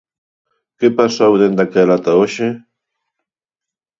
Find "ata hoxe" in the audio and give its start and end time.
1.99-2.47